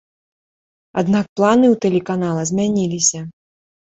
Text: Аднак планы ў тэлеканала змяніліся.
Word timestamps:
Аднак 1.01 1.25
планы 1.41 1.65
ў 1.73 1.79
тэлеканала 1.85 2.41
змяніліся. 2.53 3.19